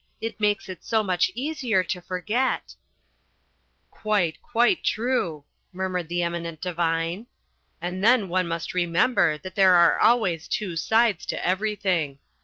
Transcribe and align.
It 0.19 0.39
makes 0.39 0.67
it 0.67 0.83
so 0.83 1.03
much 1.03 1.29
easier 1.35 1.83
to 1.83 2.01
forget." 2.01 2.73
"True, 4.03 4.31
quite 4.41 4.83
true," 4.83 5.43
murmured 5.71 6.09
The 6.09 6.23
Eminent 6.23 6.59
Divine, 6.59 7.27
"and 7.79 8.03
then 8.03 8.27
one 8.27 8.47
must 8.47 8.73
remember 8.73 9.37
that 9.37 9.53
there 9.53 9.75
are 9.75 9.99
always 9.99 10.47
two 10.47 10.75
sides 10.75 11.23
to 11.27 11.45
everything. 11.47 12.17